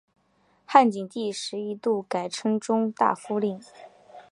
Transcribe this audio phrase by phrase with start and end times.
[0.65, 3.61] 汉景帝时一度改称中大夫令。